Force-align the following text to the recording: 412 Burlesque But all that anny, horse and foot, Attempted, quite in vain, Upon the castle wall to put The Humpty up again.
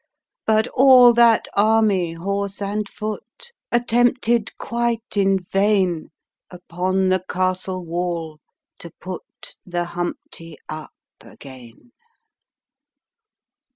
412 0.47 0.73
Burlesque 0.73 0.75
But 0.75 0.81
all 0.81 1.13
that 1.13 1.47
anny, 1.55 2.13
horse 2.13 2.59
and 2.59 2.89
foot, 2.89 3.51
Attempted, 3.71 4.57
quite 4.57 5.15
in 5.15 5.37
vain, 5.37 6.09
Upon 6.49 7.09
the 7.09 7.23
castle 7.29 7.85
wall 7.85 8.39
to 8.79 8.89
put 8.99 9.21
The 9.63 9.85
Humpty 9.85 10.57
up 10.69 10.89
again. 11.21 11.91